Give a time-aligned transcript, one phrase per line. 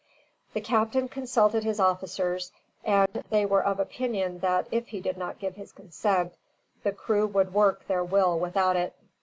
[0.55, 2.51] The captain consulted his officers,
[2.83, 6.33] and they were of opinion that if he did not give his consent,
[6.81, 8.95] the crew would work their will without it.